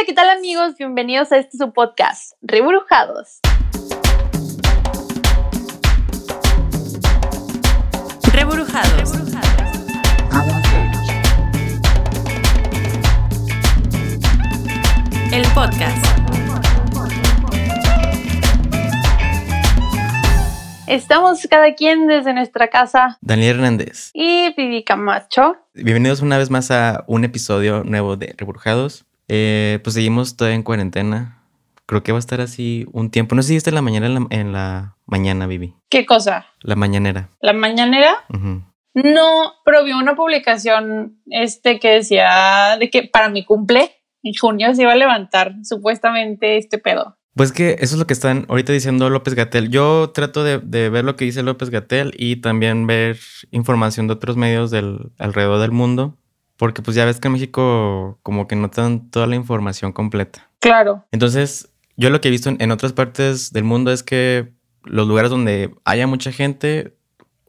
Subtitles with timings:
[0.00, 0.76] Hola, ¿qué tal amigos?
[0.78, 3.40] Bienvenidos a este su podcast, Rebrujados.
[8.32, 9.12] Rebrujados.
[15.32, 16.06] El podcast.
[20.86, 24.12] Estamos cada quien desde nuestra casa Daniel Hernández.
[24.14, 25.56] y Vivi Camacho.
[25.74, 29.04] Bienvenidos una vez más a un episodio nuevo de Rebrujados.
[29.32, 31.44] Eh, pues seguimos todavía en cuarentena.
[31.86, 33.36] Creo que va a estar así un tiempo.
[33.36, 35.76] No sé si en la mañana en la, en la mañana, Vivi.
[35.88, 36.46] ¿Qué cosa?
[36.62, 37.28] La mañanera.
[37.40, 38.12] ¿La mañanera?
[38.94, 43.92] No, pero vi una publicación este que decía de que para mi cumple
[44.24, 47.16] en junio se iba a levantar supuestamente este pedo.
[47.34, 49.70] Pues que eso es lo que están ahorita diciendo López Gatel.
[49.70, 53.16] Yo trato de, de ver lo que dice López Gatel y también ver
[53.52, 56.16] información de otros medios del alrededor del mundo.
[56.60, 59.92] Porque pues ya ves que en México como que no te dan toda la información
[59.92, 60.50] completa.
[60.58, 61.06] Claro.
[61.10, 64.52] Entonces, yo lo que he visto en, en otras partes del mundo es que
[64.84, 66.98] los lugares donde haya mucha gente,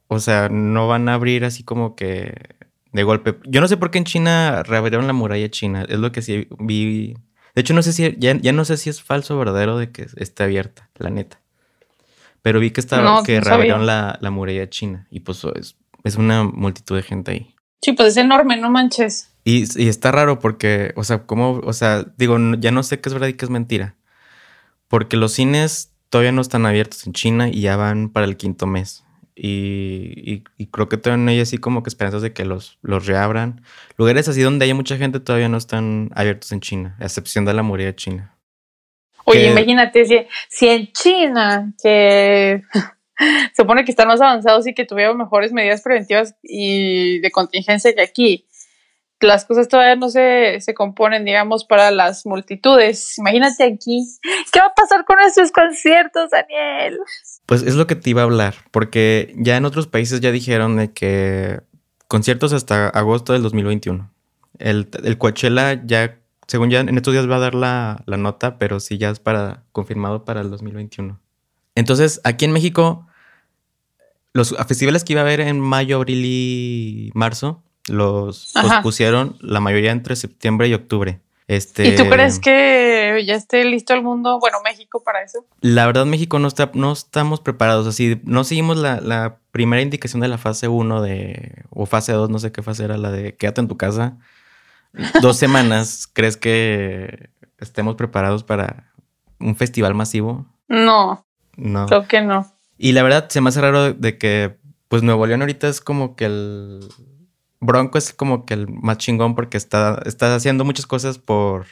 [0.07, 2.55] o sea, no van a abrir así como que
[2.93, 3.37] de golpe.
[3.43, 5.85] Yo no sé por qué en China reabrieron la muralla china.
[5.89, 7.15] Es lo que sí vi.
[7.53, 9.91] De hecho, no sé si ya, ya no sé si es falso o verdadero de
[9.91, 11.41] que esté abierta, la neta.
[12.41, 15.75] Pero vi que estaba No, que no reabrieron la, la muralla china y pues es,
[16.05, 17.55] es una multitud de gente ahí.
[17.81, 19.29] Sí, pues es enorme, no manches.
[19.43, 21.61] Y, y está raro porque, o sea, ¿cómo?
[21.63, 23.95] O sea, digo, ya no sé qué es verdad y qué es mentira.
[24.87, 28.67] Porque los cines todavía no están abiertos en China y ya van para el quinto
[28.67, 29.03] mes.
[29.35, 32.77] Y, y- y creo que todavía no hay así como que esperanzas de que los,
[32.83, 33.61] los reabran.
[33.97, 37.53] Lugares así donde haya mucha gente todavía no están abiertos en China, a excepción de
[37.53, 38.35] la muralla china.
[39.25, 42.61] Oye, Que- imagínate si, si en China, que
[43.55, 48.01] supone que están más avanzados y que tuvieron mejores medidas preventivas y de contingencia que
[48.01, 48.47] aquí,
[49.21, 53.17] las cosas todavía no se, se componen, digamos, para las multitudes.
[53.17, 54.03] Imagínate aquí.
[54.51, 56.97] ¿Qué va a pasar con nuestros conciertos, Daniel?
[57.45, 60.77] Pues es lo que te iba a hablar, porque ya en otros países ya dijeron
[60.77, 61.61] de que
[62.07, 64.11] conciertos hasta agosto del 2021.
[64.59, 68.57] El, el Coachella ya, según ya en estos días va a dar la, la nota,
[68.57, 71.19] pero sí ya es para confirmado para el 2021.
[71.75, 73.07] Entonces, aquí en México,
[74.33, 78.67] los festivales que iba a haber en mayo, abril y marzo, los Ajá.
[78.75, 81.19] pospusieron la mayoría entre septiembre y octubre.
[81.47, 85.45] Este, ¿Y tú crees que ya esté listo el mundo, bueno, México para eso?
[85.59, 87.87] La verdad, México no está, no estamos preparados.
[87.87, 92.29] Así, no seguimos la, la primera indicación de la fase 1 de, o fase 2,
[92.29, 94.17] no sé qué fase era, la de quédate en tu casa.
[95.21, 98.93] Dos semanas, ¿crees que estemos preparados para
[99.39, 100.45] un festival masivo?
[100.69, 101.25] No,
[101.57, 101.85] No.
[101.87, 102.49] creo que no.
[102.83, 106.15] Y la verdad, se me hace raro de, que, pues Nuevo León ahorita es como
[106.15, 106.79] que el.
[107.59, 111.67] Bronco es como que el más chingón porque está, está haciendo muchas cosas por.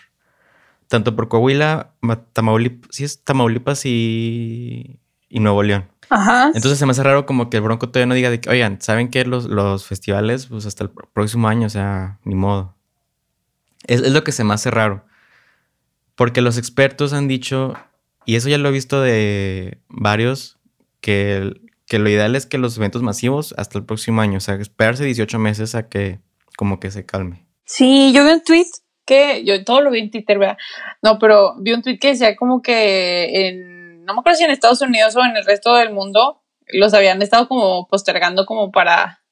[0.88, 5.00] Tanto por Coahuila, Ma- Tamaulipas, sí es Tamaulipas y,
[5.30, 5.90] y Nuevo León.
[6.12, 6.52] Ajá.
[6.54, 8.80] Entonces se me hace raro como que el Bronco todavía no diga de que, oigan,
[8.80, 9.26] ¿saben qué?
[9.26, 12.76] Los, los festivales, pues hasta el pr- próximo año, o sea, ni modo.
[13.88, 15.06] Es, es lo que se me hace raro.
[16.16, 17.74] Porque los expertos han dicho,
[18.26, 20.59] y eso ya lo he visto de varios,
[21.02, 21.54] que,
[21.88, 25.04] que lo ideal es que los eventos masivos hasta el próximo año, o sea, esperarse
[25.04, 26.20] 18 meses a que
[26.58, 27.48] como que se calme.
[27.66, 28.68] Sí, yo vi un tweet
[29.06, 30.58] que yo todo lo vi en Twitter, ¿verdad?
[31.02, 34.52] No, pero vi un tweet que decía como que en, no me acuerdo si en
[34.52, 39.24] Estados Unidos o en el resto del mundo los habían estado como postergando como para,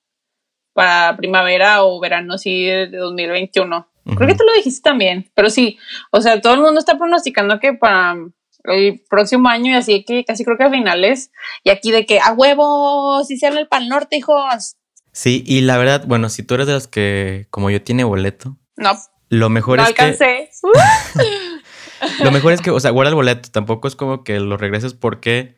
[0.73, 3.87] para primavera o verano así de, de 2021.
[4.15, 5.77] Creo que tú lo dijiste también, pero sí,
[6.11, 8.15] o sea, todo el mundo está pronosticando que para
[8.63, 11.31] el próximo año y así que casi creo que a finales
[11.63, 14.75] y aquí de que a huevo, si se habla el Pal Norte, hijos.
[15.11, 18.57] Sí, y la verdad, bueno, si tú eres de los que, como yo, tiene boleto,
[18.75, 18.91] No,
[19.29, 20.01] lo mejor no es que...
[20.01, 20.49] alcancé.
[22.23, 23.49] Lo mejor es que, o sea, guarda el boleto.
[23.51, 25.55] Tampoco es como que lo regreses porque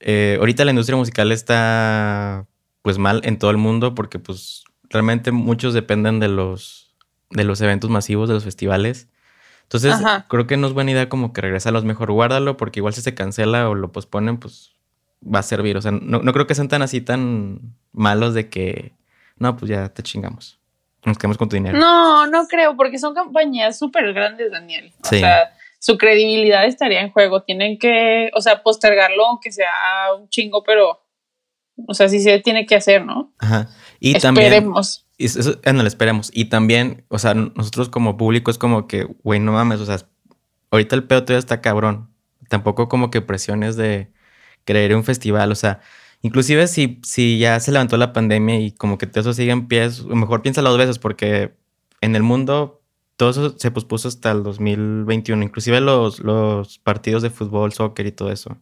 [0.00, 2.46] eh, ahorita la industria musical está
[2.82, 6.94] pues mal en todo el mundo porque pues realmente muchos dependen de los,
[7.30, 9.08] de los eventos masivos, de los festivales.
[9.68, 10.24] Entonces, Ajá.
[10.28, 11.84] creo que no es buena idea como que regresarlos.
[11.84, 14.72] Mejor guárdalo porque igual si se cancela o lo posponen, pues
[15.22, 15.76] va a servir.
[15.76, 18.94] O sea, no, no creo que sean tan así tan malos de que,
[19.36, 20.58] no, pues ya te chingamos.
[21.04, 21.78] Nos quedamos con tu dinero.
[21.78, 24.92] No, no creo, porque son compañías súper grandes, Daniel.
[25.04, 25.18] O Sí.
[25.20, 27.42] sea, su credibilidad estaría en juego.
[27.42, 29.70] Tienen que, o sea, postergarlo aunque sea
[30.18, 30.98] un chingo, pero,
[31.86, 33.32] o sea, sí se tiene que hacer, ¿no?
[33.38, 33.68] Ajá.
[34.00, 34.72] Y también...
[35.18, 36.30] Y Eso, no, lo esperemos.
[36.32, 39.98] Y también, o sea, nosotros como público es como que, güey, no mames, o sea,
[40.70, 42.08] ahorita el pedo todavía está cabrón.
[42.48, 44.10] Tampoco como que presiones de
[44.64, 45.80] creer un festival, o sea,
[46.22, 49.66] inclusive si, si ya se levantó la pandemia y como que todo eso sigue en
[49.66, 51.54] pie, mejor piénsalo dos veces porque
[52.00, 52.82] en el mundo
[53.16, 58.12] todo eso se pospuso hasta el 2021, inclusive los, los partidos de fútbol, soccer y
[58.12, 58.56] todo eso.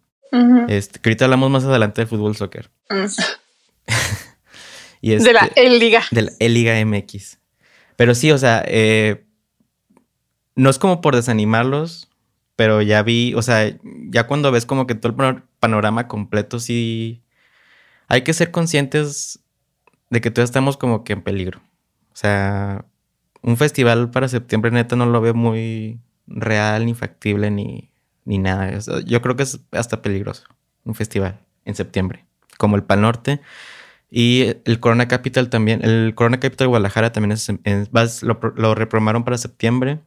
[0.69, 2.70] Este, que ahorita hablamos más adelante de fútbol, soccer.
[2.88, 3.06] Mm.
[5.00, 6.02] Y De la este- E-Liga.
[6.10, 7.38] de la E-Liga MX.
[7.96, 9.25] Pero sí, o sea, eh,
[10.54, 12.10] no es como por desanimarlos,
[12.56, 13.76] pero ya vi, o sea,
[14.10, 17.22] ya cuando ves como que todo el pano- panorama completo, sí,
[18.08, 19.40] hay que ser conscientes
[20.10, 21.60] de que todos estamos como que en peligro.
[22.12, 22.84] O sea,
[23.42, 27.90] un festival para septiembre neta no lo veo muy real, ni factible, ni,
[28.25, 28.76] ni nada.
[28.76, 30.44] O sea, yo creo que es hasta peligroso
[30.84, 32.25] un festival en septiembre,
[32.58, 33.40] como el Pal Norte.
[34.11, 39.25] Y el Corona Capital también, el Corona Capital Guadalajara también es, es- lo, lo reprogramaron
[39.25, 39.99] para septiembre.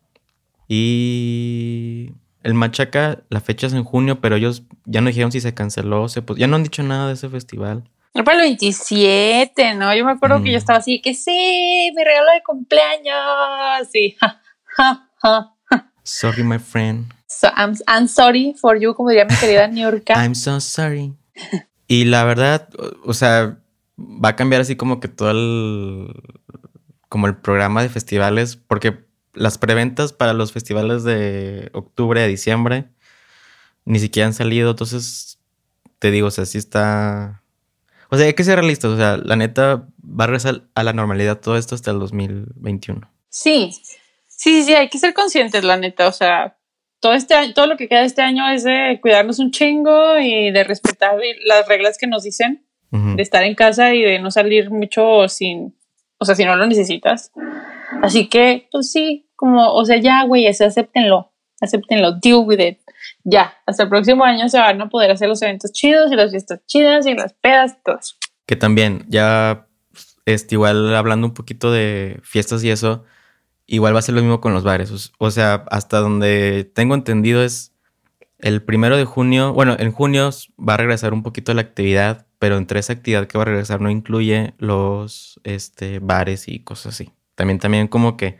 [0.68, 2.12] Y
[2.44, 6.07] el Machaca, la fecha es en junio, pero ellos ya no dijeron si se canceló,
[6.07, 7.84] se, ya no han dicho nada de ese festival.
[8.13, 9.94] Era para el 27, ¿no?
[9.96, 10.54] Yo me acuerdo que Mm.
[10.54, 13.88] yo estaba así, que sí, mi regalo de cumpleaños.
[13.92, 14.42] Sí, ja,
[14.78, 15.56] ja, ja.
[16.04, 17.12] Sorry, my friend.
[17.28, 20.13] So, I'm, I'm sorry for you, como diría mi querida Niurka.
[20.16, 21.13] I'm so sorry.
[21.88, 22.69] Y la verdad,
[23.06, 23.60] o sea,
[24.00, 26.13] va a cambiar así como que todo el.
[27.10, 32.90] como el programa de festivales, porque las preventas para los festivales de octubre a diciembre
[33.86, 34.72] ni siquiera han salido.
[34.72, 35.40] Entonces,
[36.00, 37.44] te digo, o sea, sí está.
[38.10, 38.92] O sea, hay que ser realistas.
[38.92, 43.12] O sea, la neta va a regresar a la normalidad todo esto hasta el 2021.
[43.30, 43.72] Sí,
[44.28, 46.07] sí, sí, hay que ser conscientes, la neta.
[46.07, 46.57] O sea,
[47.00, 50.52] todo este año, todo lo que queda este año es de cuidarnos un chingo y
[50.52, 54.71] de respetar las reglas que nos dicen, De estar en casa y de no salir
[54.71, 55.75] mucho sin,
[56.18, 57.31] o sea, si no lo necesitas.
[58.01, 61.31] Así que, pues sí, como, o sea, ya, güey, acéptenlo,
[61.62, 62.80] acéptenlo, deal with it.
[63.24, 66.31] Ya, hasta el próximo año se van a poder hacer los eventos chidos y las
[66.31, 68.15] fiestas chidas y las pedas y todo eso.
[68.45, 69.68] Que también, ya,
[70.25, 73.03] este, igual hablando un poquito de fiestas y eso,
[73.68, 74.92] igual va a ser lo mismo con los bares.
[74.92, 77.69] O- O sea, hasta donde tengo entendido es
[78.39, 82.57] el primero de junio, bueno, en junio va a regresar un poquito la actividad, pero
[82.57, 87.12] entre esa actividad que va a regresar no incluye los este, bares y cosas así.
[87.36, 88.39] También, también como que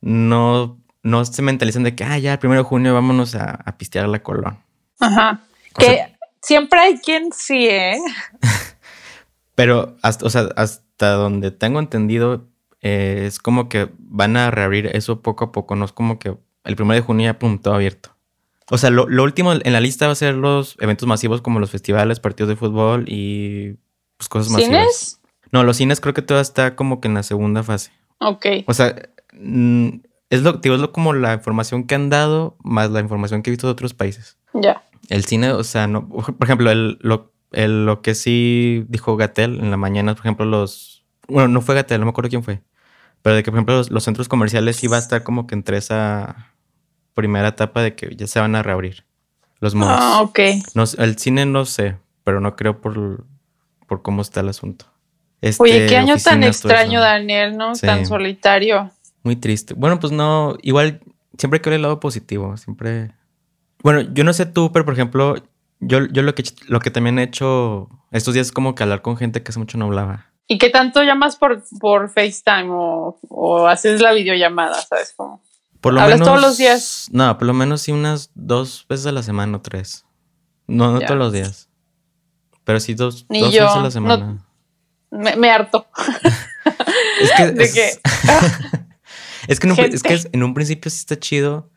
[0.00, 3.76] no, no se mentalizan de que, ah, ya, el primero de junio vámonos a, a
[3.78, 4.58] pistear la Colón.
[5.00, 5.40] Ajá.
[5.74, 7.98] O Que sea- siempre hay quien sí, ¿eh?
[9.54, 12.46] Pero hasta, o sea, hasta donde tengo entendido,
[12.82, 15.76] eh, es como que van a reabrir eso poco a poco.
[15.76, 18.15] No es como que el primero de junio ya pum, todo abierto.
[18.70, 21.60] O sea, lo, lo último en la lista va a ser los eventos masivos como
[21.60, 23.76] los festivales, partidos de fútbol y
[24.16, 24.80] pues cosas masivas.
[24.80, 25.20] ¿Cines?
[25.52, 27.92] No, los cines creo que todavía está como que en la segunda fase.
[28.18, 28.46] Ok.
[28.66, 28.96] O sea,
[29.38, 29.88] mm,
[30.30, 33.50] es lo, digo, es lo como la información que han dado más la información que
[33.50, 34.36] he visto de otros países.
[34.54, 34.82] Ya.
[35.08, 39.60] El cine, o sea, no, por ejemplo, el, lo, el- lo que sí dijo Gatel
[39.60, 42.62] en la mañana, por ejemplo, los, bueno, no fue Gatel, no me acuerdo quién fue,
[43.22, 45.54] pero de que, por ejemplo, los, los centros comerciales sí va a estar como que
[45.54, 46.52] entre esa
[47.16, 49.04] primera etapa de que ya se van a reabrir
[49.58, 49.98] los malls.
[50.00, 50.38] Ah, ok.
[50.74, 53.24] No el cine no sé, pero no creo por,
[53.88, 54.86] por cómo está el asunto.
[55.58, 57.00] Oye, Este, qué año tan extraño.
[57.00, 57.74] Daniel, ¿no?
[57.74, 57.86] Sí.
[57.86, 58.90] Tan solitario.
[59.22, 59.74] Muy triste.
[59.74, 61.00] Bueno, pues no, igual
[61.38, 63.12] siempre que ver el lado positivo, siempre.
[63.82, 65.36] Bueno, yo no sé tú, pero por ejemplo,
[65.80, 69.02] yo, yo lo que lo que también he hecho estos días es como que hablar
[69.02, 70.26] con gente que hace mucho no hablaba.
[70.48, 75.12] ¿Y qué tanto llamas por, por FaceTime o, o haces la videollamada, sabes?
[75.16, 75.42] Como...
[75.80, 76.28] Por lo ¿Hablas menos.
[76.28, 77.08] todos los días?
[77.12, 80.04] No, por lo menos sí unas dos veces a la semana o tres.
[80.66, 81.06] No, no Ya.
[81.06, 81.68] todos los días.
[82.64, 84.46] Pero sí dos, Ni dos yo, veces a la no- semana.
[85.10, 85.86] Me, me harto.
[87.20, 87.50] Es que.
[87.52, 88.00] de es, que-
[89.48, 90.30] es que en un, pri- es que Gente.
[90.32, 91.70] en un principio sí está chido.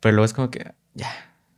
[0.00, 0.72] Pero luego es como que.
[0.94, 1.12] Ya.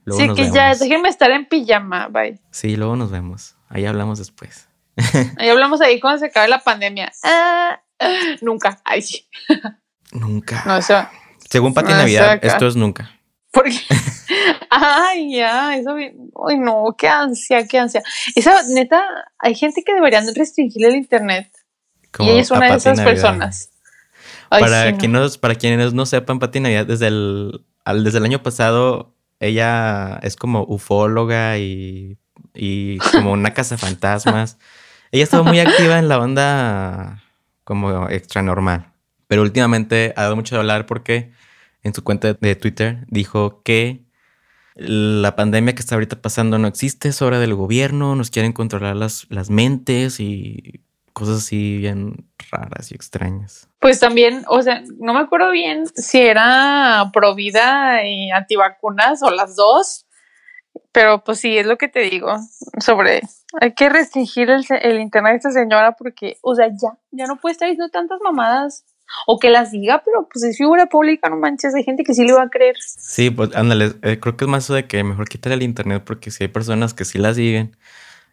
[0.05, 0.57] Luego sí, nos que vemos.
[0.57, 2.41] ya, déjenme estar en pijama, bye.
[2.51, 3.57] Sí, luego nos vemos.
[3.69, 4.69] Ahí hablamos después.
[5.37, 7.13] Ahí hablamos ahí cuando se acabe la pandemia.
[7.23, 8.09] Ah, ah,
[8.41, 8.81] nunca.
[8.85, 9.29] Ay, sí.
[10.13, 10.63] Nunca.
[10.67, 11.07] No, eso.
[11.51, 13.11] Según Pati No, Navidad, esto es nunca.
[13.53, 13.77] Porque.
[14.71, 15.95] Ay, ya, eso.
[15.97, 18.03] Ay, no, qué ansia, qué ansia.
[18.35, 19.03] Esa, neta,
[19.39, 21.51] hay gente que deberían restringirle el internet.
[22.13, 23.05] Como y ella es una de esas Navidad.
[23.15, 23.71] personas.
[24.51, 24.99] Ay, para, sí, no.
[24.99, 30.19] quienes, para quienes no sepan, Pati Navidad, desde el, al- desde el año pasado, ella
[30.23, 32.19] es como ufóloga y,
[32.55, 34.59] y como una casa fantasmas.
[35.11, 37.23] Ella estaba muy activa en la onda
[37.65, 38.93] como extra normal.
[39.27, 41.33] Pero últimamente ha dado mucho de hablar porque
[41.83, 44.05] en su cuenta de Twitter dijo que
[44.75, 48.95] la pandemia que está ahorita pasando no existe, es obra del gobierno, nos quieren controlar
[48.95, 53.69] las, las mentes y cosas así bien raras y extrañas.
[53.81, 59.31] Pues también, o sea, no me acuerdo bien si era pro vida y antivacunas o
[59.31, 60.07] las dos,
[60.93, 62.37] pero pues sí, es lo que te digo
[62.79, 63.23] sobre,
[63.61, 67.37] hay que restringir el, el internet de esta señora porque, o sea, ya, ya no
[67.37, 68.85] puede estar diciendo tantas mamadas.
[69.27, 72.25] O que las diga, pero pues es figura pública, no manches, hay gente que sí
[72.25, 72.77] le va a creer.
[72.81, 76.03] Sí, pues ándale, eh, creo que es más eso de que mejor quitarle el internet
[76.05, 77.77] porque si hay personas que sí la siguen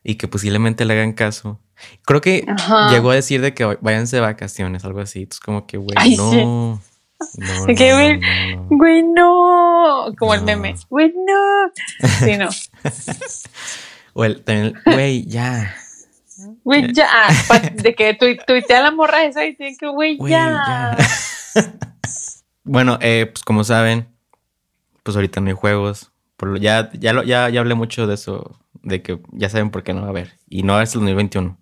[0.04, 1.60] y que posiblemente le hagan caso.
[2.06, 2.90] Creo que Ajá.
[2.92, 5.24] llegó a decir de que váyanse de vacaciones, algo así.
[5.24, 6.32] Entonces como que, güey, no.
[6.32, 6.92] sí.
[7.38, 8.68] No, que, güey, no, no.
[8.70, 10.16] Güey, no.
[10.18, 10.76] Como el meme.
[10.90, 12.08] Güey, no.
[12.20, 12.50] Sí, no.
[14.18, 15.76] O el, también, el, güey, ya.
[16.64, 17.28] Güey, ya.
[17.48, 20.62] Pa- De que tu, tuitea la morra esa y tiene que, güey, ya.
[20.68, 20.98] ya.
[22.64, 24.08] bueno, eh, pues como saben,
[25.04, 26.12] pues ahorita no hay juegos.
[26.38, 29.84] Por ya, ya, lo- ya, ya hablé mucho de eso, de que ya saben por
[29.84, 30.38] qué no va a haber.
[30.50, 31.58] Y no es el 2021.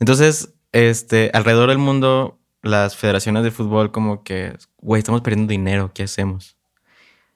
[0.00, 5.92] Entonces, este, alrededor del mundo, las federaciones de fútbol como que, güey, estamos perdiendo dinero,
[5.94, 6.56] ¿qué hacemos?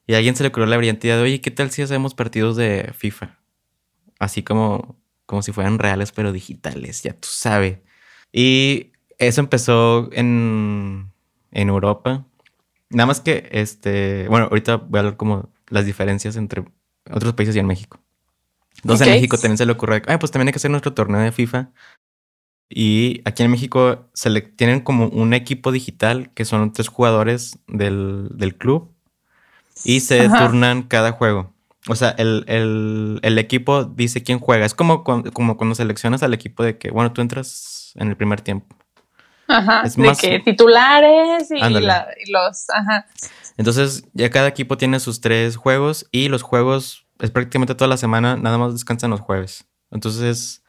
[0.07, 2.15] Y a alguien se le ocurrió la brillante idea de, oye, ¿qué tal si hacemos
[2.15, 3.39] partidos de FIFA?
[4.19, 7.79] Así como, como si fueran reales, pero digitales, ya tú sabes.
[8.33, 11.11] Y eso empezó en,
[11.51, 12.25] en Europa.
[12.91, 16.65] Nada más que, este, bueno, ahorita voy a hablar como las diferencias entre
[17.11, 18.01] otros países y en México.
[18.83, 21.21] Entonces en México también se le ocurre, ay, pues también hay que hacer nuestro torneo
[21.21, 21.71] de FIFA.
[22.69, 27.59] Y aquí en México se le tienen como un equipo digital que son tres jugadores
[27.69, 28.91] del, del club
[29.85, 30.39] y se Ajá.
[30.49, 31.53] turnan cada juego.
[31.89, 34.65] O sea, el, el- el equipo dice quién juega.
[34.65, 38.41] Es como, como cuando seleccionas al equipo de que, bueno, tú entras en el primer
[38.41, 38.77] tiempo.
[39.49, 39.83] Ajá.
[39.85, 41.87] Es de más- que titulares y, Ándale.
[41.87, 42.71] la- y los.
[42.71, 43.07] Ajá.
[43.57, 47.97] Entonces, ya cada equipo tiene sus tres juegos y los juegos es prácticamente toda la
[47.97, 49.67] semana, nada más descansan los jueves.
[49.91, 50.63] Entonces,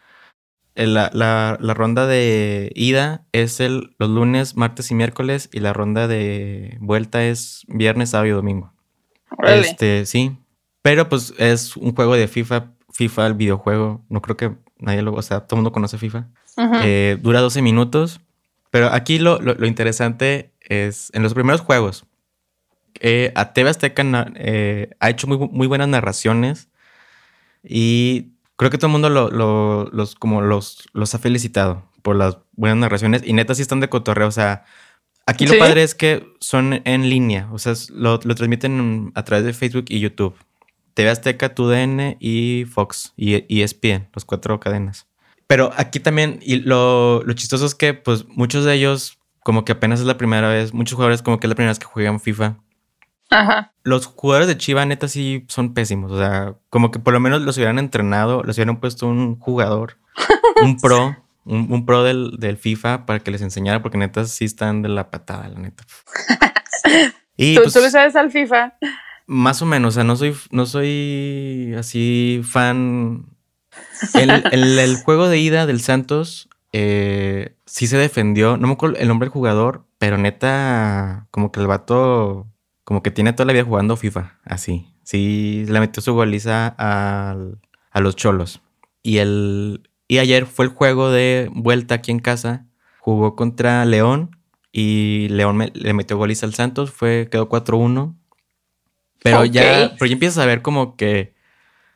[0.75, 5.59] el- la, la- la ronda de ida es el, los lunes, martes y miércoles y
[5.59, 8.73] la ronda de vuelta es viernes, sábado y domingo.
[9.37, 9.61] Órale.
[9.61, 10.37] Este, sí.
[10.83, 14.05] Pero pues es un juego de FIFA, FIFA el videojuego.
[14.09, 16.27] No creo que nadie lo, o sea, todo el mundo conoce FIFA.
[16.83, 18.21] Eh, dura 12 minutos.
[18.69, 22.05] Pero aquí lo, lo- lo interesante es en los primeros juegos.
[22.99, 24.03] eh, a TV Azteca
[24.35, 26.69] eh, ha hecho muy, muy buenas narraciones
[27.63, 32.15] y creo que todo el mundo lo- lo- los, como los, los ha felicitado por
[32.15, 34.27] las buenas narraciones y neta sí están de cotorreo.
[34.27, 34.65] O sea,
[35.25, 39.45] aquí lo padre es que son en línea, o sea, lo, lo transmiten a través
[39.45, 40.35] de Facebook y YouTube.
[40.93, 45.07] TV Azteca, TUDN y Fox y y ESPN, los cuatro cadenas.
[45.47, 49.73] Pero aquí también, y lo, lo chistoso es que, pues, muchos de ellos, como que
[49.73, 52.19] apenas es la primera vez, muchos jugadores como que es la primera vez que juegan
[52.19, 52.57] FIFA.
[53.29, 53.73] Ajá.
[53.83, 56.11] Los jugadores de Chiva, neta, sí son pésimos.
[56.11, 59.97] O sea, como que por lo menos los hubieran entrenado, les hubieran puesto un jugador,
[60.61, 64.45] un pro, un, un pro del, del FIFA para que les enseñara, porque neta sí
[64.45, 65.83] están de la patada, la neta.
[67.35, 68.73] Y ¿Tú, pues, tú le sabes al FIFA.
[69.27, 73.25] Más o menos, o sea, no soy, no soy así fan.
[74.13, 78.57] El, el- juego de ida del Santos eh, sí se defendió.
[78.57, 82.47] No me acuerdo el nombre del jugador, pero neta, como que el vato,
[82.83, 84.87] como que tiene toda la vida jugando FIFA, así.
[85.03, 87.59] Sí, le metió su goliza al-
[87.91, 88.61] a los cholos.
[89.01, 92.65] Y, el, y ayer fue el juego de vuelta aquí en casa.
[92.99, 94.37] Jugó contra León
[94.71, 96.91] y León le metió goliza al Santos.
[96.91, 98.15] Fue, quedó 4-1.
[99.23, 99.61] Pero ya,
[99.97, 101.33] pero ya empiezas a ver como que.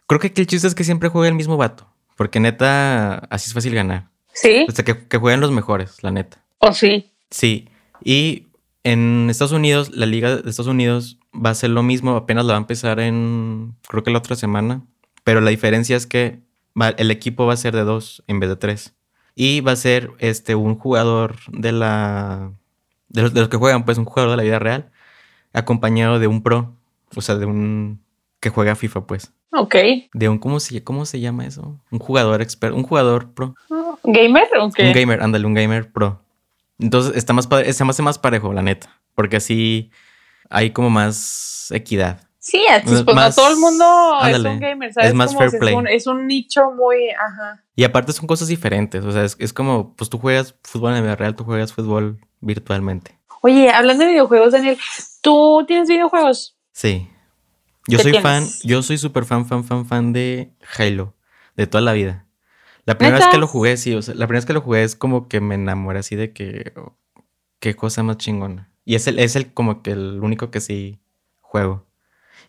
[0.07, 1.87] Creo que aquí el chiste es que siempre juega el mismo vato.
[2.15, 4.07] Porque neta, así es fácil ganar.
[4.33, 4.65] Sí.
[4.69, 6.43] Sea, que, que jueguen los mejores, la neta.
[6.59, 7.11] O sí.
[7.29, 7.69] Sí.
[8.03, 8.47] Y
[8.83, 12.15] en Estados Unidos, la Liga de Estados Unidos va a ser lo mismo.
[12.15, 13.75] Apenas la va a empezar en.
[13.87, 14.81] Creo que la otra semana.
[15.23, 16.39] Pero la diferencia es que
[16.79, 18.93] va- el equipo va a ser de dos en vez de tres.
[19.35, 22.51] Y va a ser este un jugador de la.
[23.09, 24.89] De los, de los que juegan, pues, un jugador de la vida real.
[25.53, 26.75] Acompañado de un pro.
[27.15, 28.01] O sea, de un.
[28.39, 29.33] que juega FIFA, pues.
[29.51, 29.75] Ok.
[30.13, 30.39] De un.
[30.39, 31.79] ¿Cómo se, cómo se llama eso?
[31.91, 32.75] Un jugador experto.
[32.75, 33.55] Un jugador pro.
[34.03, 34.47] ¿Gamer?
[34.59, 34.79] Ok.
[34.79, 36.21] Un gamer, ándale, un gamer pro.
[36.79, 38.99] Entonces está más padre, se me hace más parejo, la neta.
[39.15, 39.89] Porque así
[40.49, 42.21] hay como más equidad.
[42.39, 45.09] Sí, pues, pues Más- no todo el mundo ándale, es un gamer, ¿sabes?
[45.09, 45.73] es más fair play.
[45.73, 47.09] Es un, es un nicho muy.
[47.09, 47.61] Ajá.
[47.75, 49.03] Y aparte son cosas diferentes.
[49.03, 51.73] O sea, es, es como, pues tú juegas fútbol en la vida real, tú juegas
[51.73, 53.17] fútbol virtualmente.
[53.41, 54.77] Oye, hablando de videojuegos, Daniel,
[55.21, 56.56] ¿tú tienes videojuegos?
[56.77, 57.09] Sí.
[57.87, 58.21] Yo ¿Qué soy tienes?
[58.21, 61.15] fan, yo soy súper fan, fan, fan, fan de Halo.
[61.55, 62.27] De toda la vida.
[62.85, 63.29] La primera ¿Neta?
[63.29, 65.27] vez que lo jugué, sí, o sea, la primera vez que lo jugué es como
[65.27, 66.95] que me enamoré así de que oh,
[67.59, 68.69] qué cosa más chingona.
[68.85, 70.99] Y es el, es el como que el único que sí
[71.41, 71.83] juego.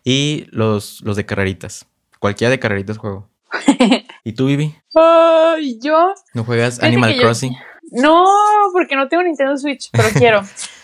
[0.03, 1.87] Y los, los de carreritas.
[2.19, 3.27] Cualquiera de carreritas juego.
[4.23, 4.75] ¿Y tú, Vivi?
[4.93, 6.13] Ay, yo.
[6.35, 7.55] ¿No juegas Animal yo- Crossing?
[7.91, 8.23] No,
[8.73, 10.43] porque no tengo Nintendo Switch, pero quiero.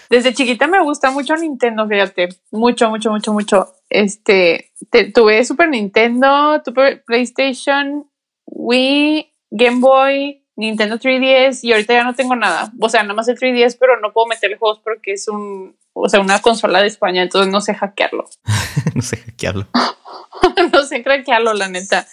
[0.09, 2.29] Desde chiquita me gusta mucho Nintendo, fíjate.
[2.51, 3.73] Mucho, mucho, mucho, mucho.
[3.89, 8.09] Este, te- tuve Super Nintendo, tuve PlayStation,
[8.45, 12.71] Wii, Game Boy, Nintendo 3DS y ahorita ya no tengo nada.
[12.79, 16.07] O sea, nada más el 3DS, pero no puedo meterle juegos porque es un, o
[16.09, 18.25] sea, una consola de España, entonces no sé hackearlo.
[18.95, 19.67] no sé hackearlo.
[20.73, 22.07] no sé hackearlo, la neta.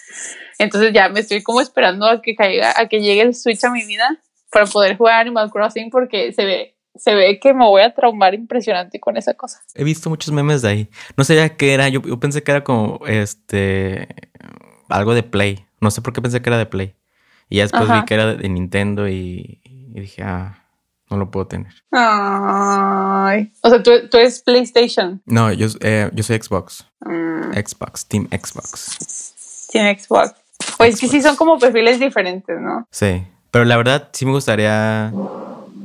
[0.59, 3.71] Entonces ya me estoy como esperando a que caiga, a que llegue el Switch a
[3.71, 4.17] mi vida
[4.51, 8.33] para poder jugar Animal Crossing porque se ve, se ve que me voy a traumar
[8.33, 9.61] impresionante con esa cosa.
[9.73, 10.89] He visto muchos memes de ahí.
[11.17, 11.89] No sabía qué era.
[11.89, 14.07] Yo, yo pensé que era como este
[14.89, 15.65] algo de Play.
[15.81, 16.95] No sé por qué pensé que era de Play.
[17.49, 20.65] Y ya después vi que era de Nintendo y, y, dije, ah,
[21.09, 21.73] no lo puedo tener.
[21.91, 23.51] Ay.
[23.61, 25.21] O sea, ¿tú, tú eres PlayStation.
[25.25, 26.85] No, yo, eh, yo soy Xbox.
[27.01, 27.53] Mm.
[27.53, 29.67] Xbox, Team Xbox.
[29.71, 30.33] Team Xbox.
[30.77, 32.87] Pues que sí son como perfiles diferentes, ¿no?
[32.89, 33.23] Sí.
[33.51, 35.11] Pero la verdad, sí me gustaría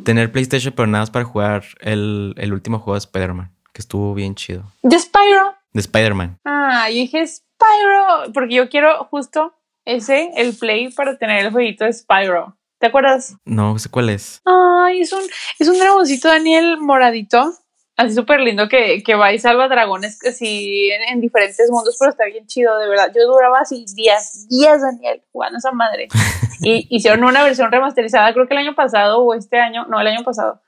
[0.08, 4.14] tener PlayStation, pero nada más para jugar el, el último juego de Spider-Man, que estuvo
[4.14, 4.64] bien chido.
[4.82, 5.54] ¿De Spyro?
[5.74, 6.38] De Spider-Man.
[6.46, 9.52] Ah, yo dije Spyro, porque yo quiero justo
[9.84, 12.56] ese, el Play, para tener el jueguito de Spyro.
[12.78, 13.36] ¿Te acuerdas?
[13.44, 14.40] No sé cuál es.
[14.46, 15.20] Ay, es un,
[15.58, 17.52] es un dragoncito Daniel moradito
[17.98, 22.12] así súper lindo que, que va y salva dragones así en, en, diferentes mundos, pero
[22.12, 23.12] está bien chido, de verdad.
[23.14, 26.08] Yo duraba así días, días, Daniel, jugando esa madre.
[26.60, 30.06] Y hicieron una versión remasterizada, creo que el año pasado o este año, no, el
[30.06, 30.60] año pasado.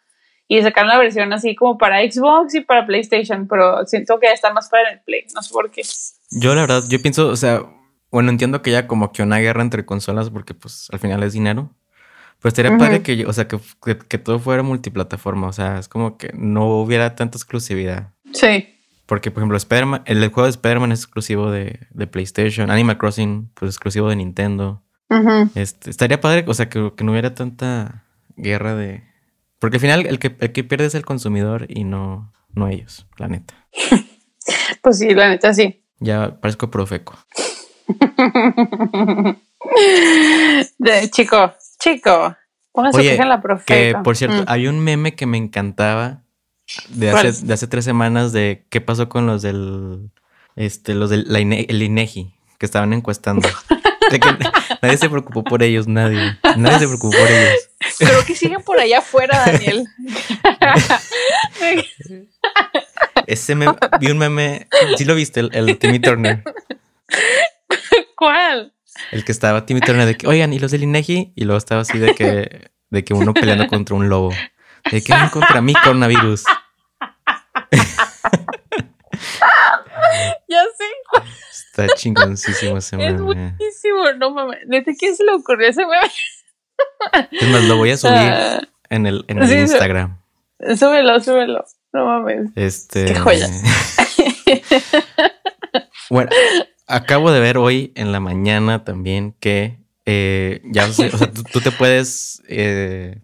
[0.48, 4.52] Y sacaron la versión así como para Xbox y para PlayStation, pero siento que está
[4.52, 5.82] más para el Play, no sé por qué.
[6.30, 7.62] Yo la verdad, yo pienso, o sea,
[8.10, 11.32] bueno, entiendo que ya como que una guerra entre consolas porque pues al final es
[11.32, 11.70] dinero.
[12.40, 13.58] Pues estaría padre que, o sea, que,
[14.08, 15.46] que, todo fuera multiplataforma.
[15.46, 18.14] O sea, es como que no hubiera tanta exclusividad.
[18.32, 18.80] Sí.
[19.04, 22.70] Porque, por ejemplo, Spider el, juego de Spider-Man es exclusivo de, de, PlayStation.
[22.70, 24.82] Animal Crossing, pues exclusivo de Nintendo.
[25.54, 28.04] Este, estaría padre, o sea, que, que, no hubiera tanta
[28.36, 29.04] guerra de.
[29.58, 33.06] Porque al final el que, el que pierde es el consumidor y no, no ellos,
[33.18, 33.54] la neta.
[34.82, 35.84] pues sí, la neta sí.
[35.98, 37.18] Ya parezco profeco.
[40.78, 42.36] de, chico, Chico,
[42.72, 43.74] póngase en la profeta.
[43.74, 44.44] Que por cierto, mm.
[44.46, 46.22] hay un meme que me encantaba
[46.90, 50.10] de hace, de hace tres semanas de qué pasó con los del
[50.56, 53.48] este, los del la el INEGI que estaban encuestando.
[54.82, 56.38] nadie se preocupó por ellos, nadie.
[56.56, 57.70] Nadie se preocupó por ellos.
[57.98, 59.86] Creo que siguen por allá afuera, Daniel.
[63.26, 66.42] Ese meme, vi un meme, sí lo viste, el, el Timmy Turner.
[68.16, 68.72] ¿Cuál?
[69.12, 71.32] El que estaba Timmy Turner de que, oigan, ¿y los del INEGI?
[71.34, 74.34] Y luego estaba así de que, de que uno peleando contra un lobo.
[74.90, 76.44] De que contra mí, coronavirus.
[80.48, 80.84] ya sé.
[81.50, 83.14] Está chingoncísimo ese meme.
[83.14, 84.60] Es buenísimo, no mames.
[84.66, 86.10] ¿Desde quién se le ocurrió ese meme?
[87.32, 90.18] Es más, lo voy a subir en el, en el Instagram.
[90.76, 91.64] Súbelo, súbelo.
[91.92, 92.50] No mames.
[92.54, 93.06] Este.
[93.06, 93.48] Qué joya.
[96.10, 96.30] bueno,
[96.86, 101.10] acabo de ver hoy en la mañana también que eh, ya, o sea,
[101.52, 103.20] tú, te puedes eh,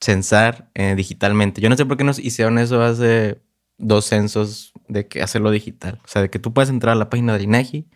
[0.00, 1.60] censar eh, digitalmente.
[1.60, 3.40] Yo no sé por qué nos hicieron eso hace
[3.78, 6.00] dos censos de que hacerlo digital.
[6.04, 7.86] O sea, de que tú puedes entrar a la página del INEGI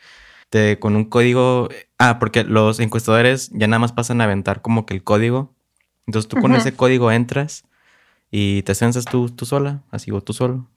[0.48, 1.68] te, con un código.
[1.98, 5.54] Ah, porque los encuestadores ya nada más pasan a aventar como que el código.
[6.06, 7.64] Entonces tú con ese código entras
[8.30, 10.68] y te censas tú, tú sola, así o tú solo.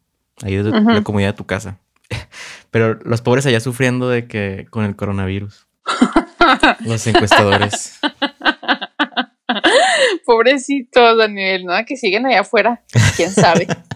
[0.43, 1.79] Ahí desde la comunidad de tu casa.
[2.71, 5.67] Pero los pobres allá sufriendo de que con el coronavirus.
[6.85, 7.99] los encuestadores.
[10.25, 12.83] Pobrecitos, Daniel, nada que siguen allá afuera.
[13.15, 13.67] Quién sabe.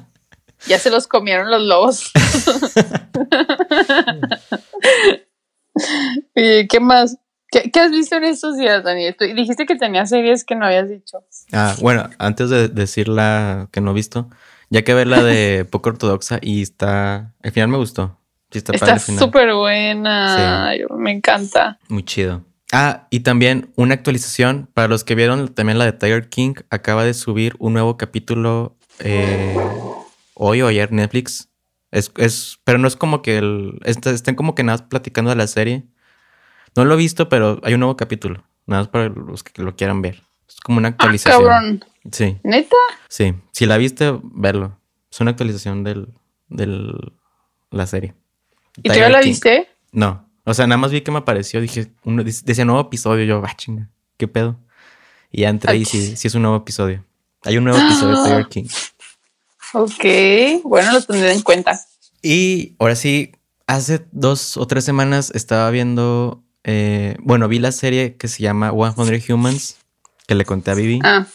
[0.67, 2.11] ya se los comieron los lobos.
[6.35, 7.17] ¿Y qué más?
[7.51, 9.15] ¿Qué, has visto en estos días, Daniel?
[9.35, 11.23] dijiste que tenías series que no habías dicho.
[11.51, 14.29] Ah, bueno, antes de decir la que no he visto,
[14.69, 17.33] ya que ver la de poco ortodoxa y está.
[17.41, 18.17] Al final me gustó.
[18.51, 20.73] Sí, está súper buena.
[20.97, 21.79] Me encanta.
[21.87, 22.43] Muy chido.
[22.71, 26.53] Ah, y también una actualización para los que vieron también la de Tiger King.
[26.69, 29.55] Acaba de subir un nuevo capítulo eh,
[30.39, 31.49] hoy o ayer Netflix.
[31.91, 35.47] Es, es, pero no es como que el, estén como que nada platicando de la
[35.47, 35.85] serie.
[36.75, 38.43] No lo he visto, pero hay un nuevo capítulo.
[38.65, 40.23] Nada más para los que lo quieran ver.
[40.47, 41.43] Es como una ah, actualización.
[41.43, 41.85] cabrón.
[42.11, 42.37] Sí.
[42.43, 42.75] ¿Neta?
[43.07, 43.35] Sí.
[43.51, 44.79] Si la viste, verlo.
[45.11, 46.13] Es una actualización del,
[46.47, 46.93] del
[47.71, 48.13] la serie.
[48.77, 49.67] ¿Y tú ya la viste?
[49.91, 50.29] No.
[50.45, 51.59] O sea, nada más vi que me apareció.
[51.59, 53.25] Dije, uno, decía nuevo episodio.
[53.25, 54.59] Yo, ah, chinga, ¿qué pedo?
[55.31, 57.03] Y ya entré y sí, sí es un nuevo episodio.
[57.43, 58.67] Hay un nuevo episodio de Tiger King.
[59.73, 61.79] Ok, bueno, lo tendré en cuenta.
[62.21, 63.31] Y ahora sí,
[63.67, 68.71] hace dos o tres semanas estaba viendo, eh, bueno, vi la serie que se llama
[68.71, 69.77] 100 Humans,
[70.27, 70.99] que le conté a Vivi.
[71.03, 71.27] Ah,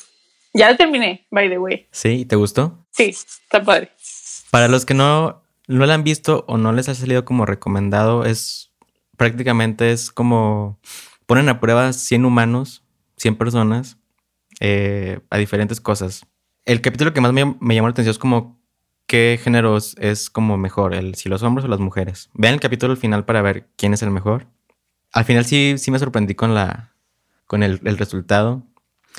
[0.53, 1.89] ya la terminé, by the way.
[1.93, 2.25] ¿Sí?
[2.25, 2.87] ¿Te gustó?
[2.91, 3.93] Sí, está padre.
[4.51, 8.25] Para los que no no la han visto o no les ha salido como recomendado,
[8.25, 8.73] es
[9.17, 10.79] prácticamente es como
[11.27, 12.85] ponen a prueba 100 humanos
[13.17, 13.97] 100 personas
[14.61, 16.27] eh, a diferentes cosas.
[16.65, 18.59] El capítulo que más me, me llamó la atención es como
[19.07, 22.31] qué géneros es como mejor, el, si los hombres o las mujeres.
[22.35, 24.47] Vean el capítulo al final para ver quién es el mejor.
[25.13, 26.93] Al final sí, sí me sorprendí con, la,
[27.47, 28.63] con el, el resultado.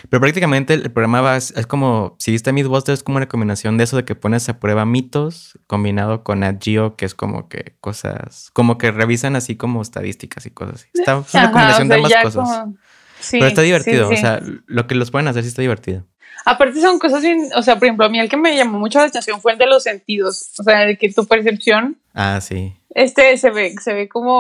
[0.10, 3.78] Pero prácticamente el programa va, es, es como, si viste Mythbusters, es como una combinación
[3.78, 7.48] de eso de que pones a prueba mitos combinado con Nat Geo, que es como
[7.48, 10.88] que cosas, como que revisan así como estadísticas y cosas así.
[10.96, 12.50] Está es una Ajá, combinación o sea, de ambas cosas.
[12.60, 12.78] como-
[13.20, 14.20] Sí, Pero está divertido, sí, sí.
[14.20, 16.06] o sea, lo que los pueden hacer sí está divertido.
[16.46, 19.00] Aparte son cosas bien, o sea, por ejemplo, a mí el que me llamó mucho
[19.00, 22.76] la atención fue el de los sentidos, o sea, de que tu percepción, Ah, sí.
[22.90, 24.34] este se ve, se ve como,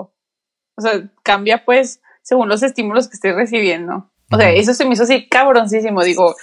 [0.00, 4.10] o sea, cambia pues según los estímulos que estés recibiendo.
[4.32, 6.34] O sea, eso se me hizo así cabroncísimo, digo,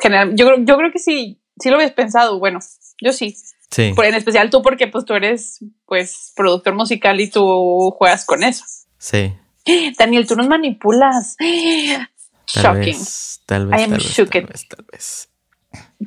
[0.00, 2.60] general, yo, creo- yo creo que sí, sí lo habías pensado, bueno,
[3.00, 3.34] yo sí,
[3.70, 3.92] Sí.
[3.96, 8.44] Por- en especial tú porque pues tú eres pues productor musical y tú juegas con
[8.44, 8.62] eso.
[8.98, 9.34] Sí.
[9.98, 11.36] Daniel, tú nos manipulas.
[11.36, 12.98] Tal Shocking.
[12.98, 13.40] vez.
[13.46, 13.80] Tal vez.
[13.80, 15.28] I am Tal vez, tal vez, tal vez.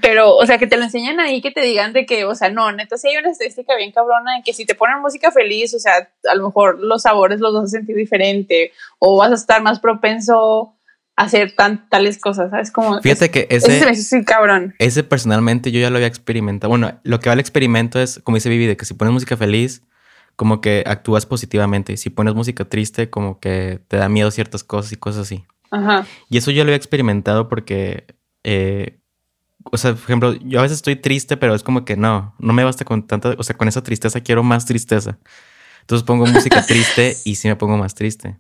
[0.01, 2.49] Pero, o sea, que te lo enseñan ahí, que te digan de que, o sea,
[2.49, 5.73] no, neta, sí hay una estadística bien cabrona de que si te ponen música feliz,
[5.73, 9.35] o sea, a lo mejor los sabores los vas a sentir diferente o vas a
[9.35, 10.75] estar más propenso
[11.15, 12.71] a hacer tan, tales cosas, ¿sabes?
[12.71, 14.75] Como, Fíjate que ese, ese hizo así cabrón.
[14.77, 16.69] ese personalmente yo ya lo había experimentado.
[16.69, 19.35] Bueno, lo que va al experimento es, como dice Vivi, de que si pones música
[19.35, 19.81] feliz,
[20.37, 21.97] como que actúas positivamente.
[21.97, 25.43] Si pones música triste, como que te da miedo ciertas cosas y cosas así.
[25.71, 26.05] Ajá.
[26.29, 28.05] Y eso yo lo había experimentado porque,
[28.43, 28.99] eh,
[29.63, 32.53] o sea, por ejemplo, yo a veces estoy triste, pero es como que no, no
[32.53, 35.17] me basta con tanta, o sea, con esa tristeza quiero más tristeza.
[35.81, 38.37] Entonces pongo música triste y sí me pongo más triste.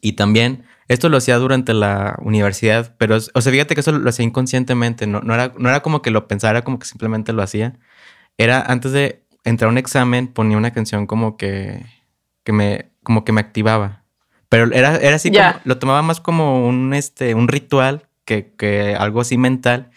[0.00, 4.08] Y también, esto lo hacía durante la universidad, pero, o sea, fíjate que eso lo
[4.08, 7.42] hacía inconscientemente, no, no, era, no era como que lo pensara, como que simplemente lo
[7.42, 7.76] hacía.
[8.38, 11.84] Era antes de entrar a un examen, ponía una canción como que,
[12.44, 14.04] que me, como que me activaba.
[14.48, 18.96] Pero era, era así como, lo tomaba más como un, este, un ritual que, que
[18.96, 19.90] algo así mental.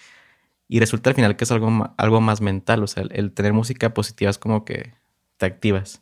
[0.68, 2.84] Y resulta al final que es algo, algo más mental.
[2.84, 4.94] O sea, el, el tener música positiva es como que
[5.38, 6.02] te activas.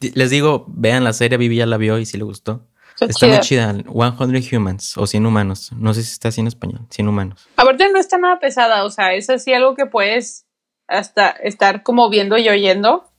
[0.00, 2.66] Les digo, vean la serie, Vivi ya la vio y si le gustó.
[2.94, 3.74] Está Está muy chida.
[3.82, 4.40] chida.
[4.40, 5.70] 100 Humans o 100 Humanos.
[5.76, 6.80] No sé si está así en español.
[6.90, 7.46] 100 Humanos.
[7.56, 10.45] Aparte no está nada pesada, o sea, es así algo que puedes
[10.88, 13.10] hasta estar como viendo y oyendo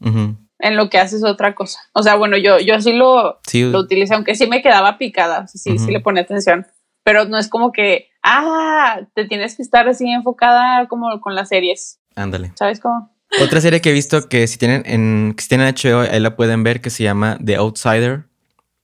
[0.60, 1.80] en lo que haces otra cosa.
[1.94, 5.42] O sea, bueno, yo, yo así lo, Sí, lo utilicé, aunque sí me quedaba picada,
[5.42, 6.66] o sea, sí, sí le pone atención,
[7.04, 11.50] pero no es como que, ah, te tienes que estar así enfocada como con las
[11.50, 12.52] series, ándale.
[12.56, 13.12] ¿sabes cómo?
[13.44, 16.36] Otra serie que he visto que si tienen en, que si tienen HBO, ahí la
[16.36, 18.24] pueden ver, que se llama The Outsider.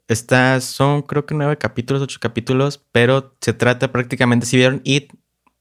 [0.10, 5.14] Estas son creo que nueve capítulos, ocho capítulos, pero se trata prácticamente, si vieron It,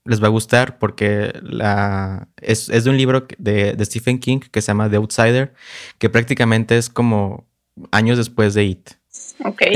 [0.04, 4.38] les va a gustar porque la, es, es de un libro de, de Stephen King
[4.38, 5.54] que se llama The Outsider,
[5.98, 7.46] que prácticamente es como
[7.90, 8.90] años después de It.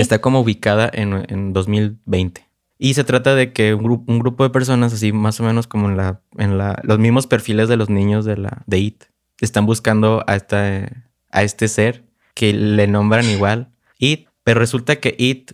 [0.01, 2.45] Está como ubicada en, en 2020.
[2.79, 5.67] Y se trata de que un, gru- un grupo de personas, así más o menos
[5.67, 9.05] como en, la, en la, los mismos perfiles de los niños de, la, de IT,
[9.41, 10.91] están buscando a, esta,
[11.31, 15.53] a este ser que le nombran igual IT, pero resulta que IT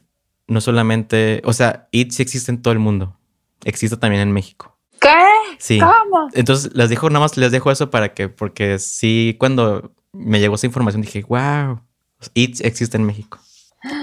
[0.49, 3.17] no solamente, o sea, IT sí existe en todo el mundo,
[3.65, 4.79] existe también en México.
[5.01, 5.09] ¿Qué?
[5.59, 5.81] Sí.
[5.81, 6.29] ¿Cómo?
[6.33, 10.55] Entonces les dejo, nada más les dejo eso para que, porque sí, cuando me llegó
[10.55, 11.81] esa información dije, wow,
[12.35, 13.39] IT existe en México.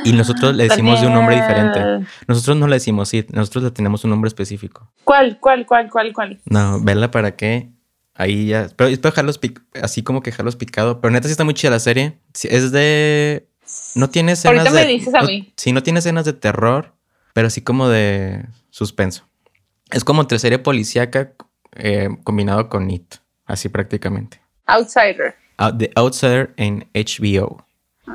[0.03, 2.05] Y nosotros le decimos de un nombre diferente.
[2.27, 4.91] Nosotros no le decimos IT, nosotros le tenemos un nombre específico.
[5.05, 6.41] ¿Cuál, cuál, cuál, cuál, cuál?
[6.45, 7.69] No, verla para qué.
[8.13, 8.67] Ahí ya.
[8.75, 9.39] Pero espero dejarlos
[9.81, 10.99] así como que dejarlos picado.
[10.99, 12.19] Pero neta sí está muy chida la serie.
[12.43, 13.47] Es de.
[13.95, 14.85] No tiene escenas Ahorita de.
[14.85, 15.53] me dices a no- mí.
[15.55, 16.93] Sí, no tiene escenas de terror,
[17.33, 19.28] pero sí como de suspenso.
[19.91, 21.31] Es como entre serie policíaca
[21.75, 23.15] eh, combinado con IT.
[23.45, 24.39] Así prácticamente.
[24.67, 25.35] Outsider.
[25.57, 27.65] Ah, The Outsider en HBO.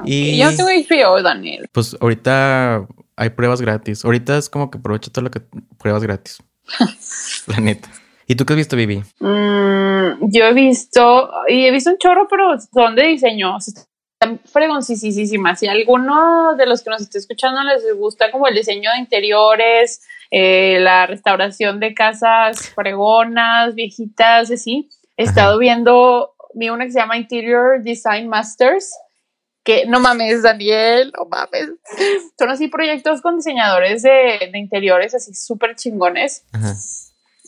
[0.04, 1.68] Y Yo tengo HBO, Daniel.
[1.72, 4.04] pues ahorita hay pruebas gratis.
[4.04, 5.40] Ahorita es como que aprovecha todo lo que
[5.78, 6.38] pruebas gratis.
[7.46, 7.88] la neta.
[8.26, 9.02] ¿Y tú qué has visto, Vivi?
[9.20, 13.56] Mm, yo he visto, y he visto un chorro, pero son de diseño.
[13.56, 13.82] o sea,
[14.20, 15.58] Están fregoncísimas.
[15.60, 20.00] Si alguno de los que nos esté escuchando les gusta como el diseño de interiores,
[20.36, 25.30] eh, la restauración de casas fregonas, viejitas, así, he Ajá.
[25.30, 28.90] estado viendo, vi una que se llama Interior Design Masters,
[29.62, 31.68] que no mames, Daniel, no mames.
[32.36, 36.74] Son así proyectos con diseñadores de, de interiores así súper chingones Ajá.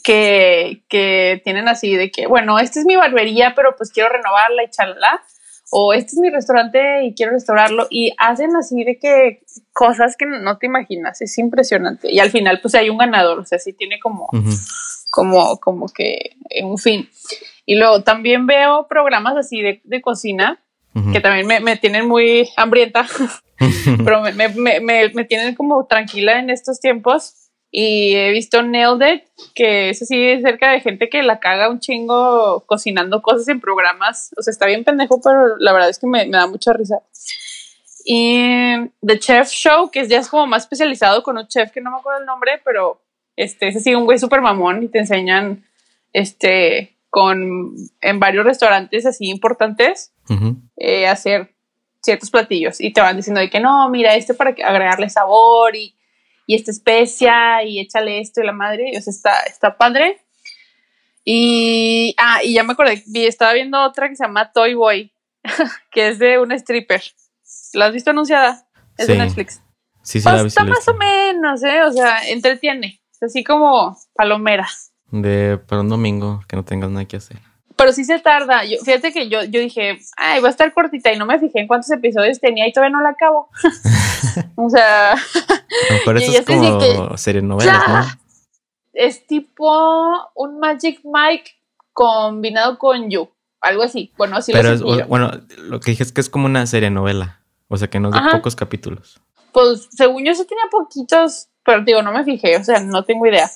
[0.04, 4.62] que, que tienen así de que, bueno, esta es mi barbería, pero pues quiero renovarla
[4.62, 5.24] y chalala.
[5.70, 7.86] O este es mi restaurante y quiero restaurarlo.
[7.90, 11.20] Y hacen así de que cosas que no te imaginas.
[11.20, 12.12] Es impresionante.
[12.12, 13.38] Y al final, pues hay un ganador.
[13.40, 14.50] O sea, sí tiene como, Ujú.
[15.10, 17.08] como, como que un fin.
[17.64, 20.60] Y luego también veo programas así de, de cocina
[20.94, 21.12] Ujú.
[21.12, 23.06] que también me, me tienen muy hambrienta.
[24.04, 27.45] pero me, me, me, me, tienen como tranquila en estos tiempos.
[27.78, 31.78] Y he visto Nailed It, que es así cerca de gente que la caga un
[31.78, 34.30] chingo cocinando cosas en programas.
[34.38, 37.02] O sea, está bien pendejo, pero la verdad es que me, me da mucha risa.
[38.02, 41.90] Y The Chef Show, que ya es como más especializado con un chef que no
[41.90, 43.02] me acuerdo el nombre, pero
[43.36, 45.62] este es así un güey súper mamón y te enseñan
[46.14, 50.14] este con en varios restaurantes así importantes
[50.78, 51.52] eh, hacer
[52.00, 55.95] ciertos platillos y te van diciendo de que no, mira, este para agregarle sabor y,
[56.46, 60.22] y esta especia y échale esto y la madre, o sea, está, está padre.
[61.24, 65.12] Y, ah, y ya me acordé, estaba viendo otra que se llama Toy Boy,
[65.90, 67.02] que es de una stripper.
[67.72, 68.66] ¿La has visto anunciada?
[68.96, 69.60] Es de Netflix.
[70.02, 71.82] Sí, sí, la Está más o menos, ¿eh?
[71.82, 73.00] O sea, entretiene.
[73.12, 74.68] Es así como palomera.
[75.10, 77.38] De para un domingo que no tengas nada que hacer.
[77.76, 78.64] Pero sí se tarda.
[78.64, 81.60] Yo, fíjate que yo, yo dije, ay, va a estar cortita y no me fijé
[81.60, 83.50] en cuántos episodios tenía y todavía no la acabo.
[84.56, 85.14] o sea.
[86.04, 88.50] Pero eso es como serie novela, ¿no?
[88.94, 89.70] Es tipo
[90.34, 91.50] un Magic Mike
[91.92, 93.28] combinado con You.
[93.60, 94.12] Algo así.
[94.16, 97.42] Bueno, así Pero lo bueno, lo que dije es que es como una serie novela.
[97.68, 99.20] O sea que no es de pocos capítulos.
[99.52, 103.26] Pues según yo sí tenía poquitos, pero digo, no me fijé, o sea, no tengo
[103.26, 103.50] idea.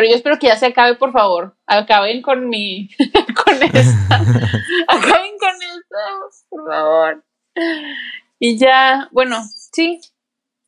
[0.00, 1.54] Pero yo espero que ya se acabe, por favor.
[1.66, 2.88] Acaben con mi.
[3.44, 4.16] con esta.
[4.88, 7.24] Acaben con esta, por favor.
[8.38, 10.00] Y ya, bueno, sí.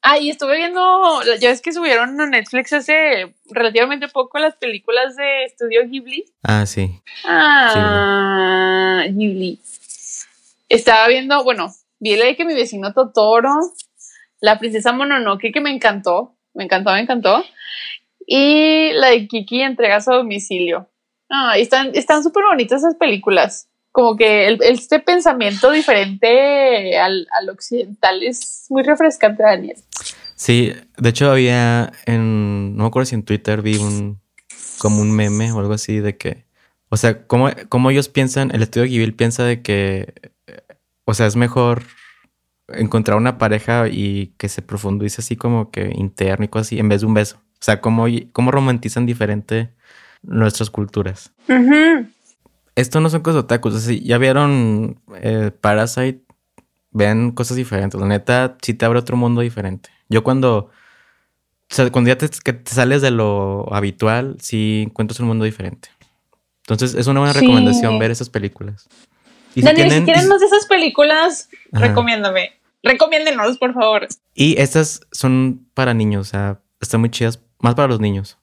[0.02, 1.22] Ah, y estuve viendo.
[1.40, 6.26] Ya ves que subieron a Netflix hace relativamente poco las películas de Estudio Ghibli.
[6.42, 7.00] Ah, sí.
[7.24, 9.62] Ah, Ghibli.
[10.68, 13.54] Estaba viendo, bueno, vi la de que mi vecino Totoro,
[14.42, 16.36] la princesa Mononoke, que me encantó.
[16.52, 17.42] Me encantó, me encantó.
[18.26, 20.88] Y la de Kiki entregas a domicilio.
[21.30, 23.68] Ah, están están súper bonitas esas películas.
[23.90, 29.76] Como que este pensamiento diferente al, occidental es muy refrescante, Daniel.
[30.34, 34.20] Sí, de hecho había en, no me acuerdo si en Twitter vi un,
[34.78, 36.46] como un meme o algo así de que,
[36.88, 40.14] o sea, como, como ellos piensan, el estudio Ghibli piensa de que,
[41.04, 41.82] o sea, es mejor
[42.68, 46.88] encontrar una pareja y que se profundice así como que interno y cosas así, en
[46.88, 47.42] vez de un beso.
[47.62, 49.70] O sea, cómo, cómo romantizan diferente
[50.22, 51.30] nuestras culturas.
[52.74, 53.86] Esto no son cosas otakus.
[53.86, 56.22] ya vieron eh, Parasite,
[56.90, 58.00] vean cosas diferentes.
[58.00, 59.90] La neta, sí te abre otro mundo diferente.
[60.08, 60.70] Yo cuando, o
[61.68, 62.28] sea, cuando ya te,
[62.64, 65.88] sales de lo habitual, sí encuentras un mundo diferente.
[66.64, 68.88] Entonces, es una buena recomendación ver esas películas.
[69.54, 72.54] Y si, tienen, si más de esas películas, recomiéndame.
[72.82, 74.08] Recomiéndenos, por favor.
[74.34, 78.36] Y estas son para niños, o sea, están muy chidas más para los niños.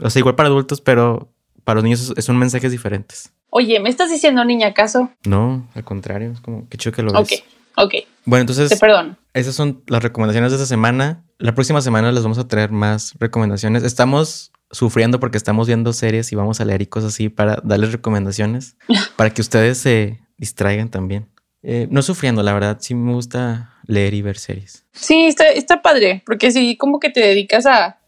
[0.00, 1.28] O sea, igual para adultos, pero
[1.62, 3.32] para los niños son mensajes diferentes.
[3.50, 5.10] Oye, ¿me estás diciendo niña acaso?
[5.24, 7.44] No, al contrario, es como que chido que lo ves.
[7.76, 7.94] Ok, ok.
[8.24, 8.68] Bueno, entonces.
[8.68, 9.16] Te perdono.
[9.32, 11.24] Esas son las recomendaciones de esta semana.
[11.38, 13.84] La próxima semana les vamos a traer más recomendaciones.
[13.84, 17.92] Estamos sufriendo porque estamos viendo series y vamos a leer y cosas así para darles
[17.92, 18.76] recomendaciones
[19.16, 21.28] para que ustedes se distraigan también.
[21.62, 24.84] Eh, no sufriendo, la verdad, sí me gusta leer y ver series.
[24.92, 28.00] Sí, está, está padre, porque sí, como que te dedicas a,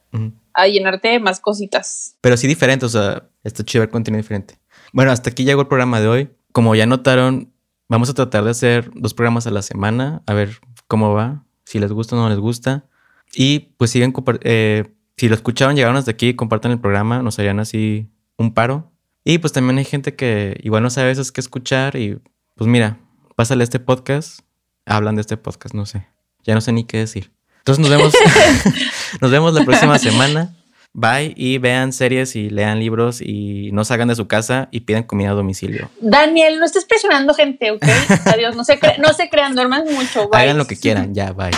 [0.56, 2.16] a llenarte más cositas.
[2.20, 4.58] Pero sí diferente, o sea, está chido ver contenido diferente.
[4.92, 6.30] Bueno, hasta aquí llegó el programa de hoy.
[6.52, 7.52] Como ya notaron,
[7.88, 11.78] vamos a tratar de hacer dos programas a la semana, a ver cómo va, si
[11.78, 12.86] les gusta o no les gusta.
[13.34, 14.84] Y pues siguen, eh,
[15.16, 18.92] si lo escucharon, llegaron hasta aquí, compartan el programa, nos harían así un paro.
[19.24, 22.18] Y pues también hay gente que igual no sabe veces qué escuchar y
[22.54, 22.98] pues mira,
[23.34, 24.40] pásale este podcast,
[24.86, 26.06] hablan de este podcast, no sé,
[26.44, 27.35] ya no sé ni qué decir.
[27.66, 28.14] Entonces nos vemos,
[29.20, 30.54] nos vemos la próxima semana.
[30.92, 35.02] Bye y vean series y lean libros y no salgan de su casa y pidan
[35.02, 35.90] comida a domicilio.
[36.00, 37.84] Daniel, no estés presionando gente, ¿ok?
[38.26, 40.28] Adiós, no se, no se crean, duerman mucho.
[40.28, 40.42] Bye.
[40.42, 41.50] Hagan lo que quieran, ya, bye.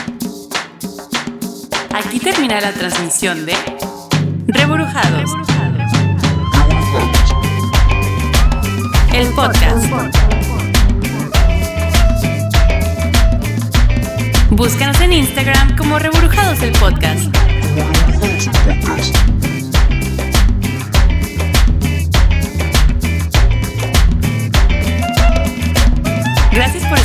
[1.93, 3.55] Aquí termina la transmisión de
[4.49, 5.31] Reburujados.
[9.13, 10.28] El podcast.
[14.59, 17.33] Búscanos en Instagram como Reburujados el Podcast.
[26.51, 26.99] Gracias por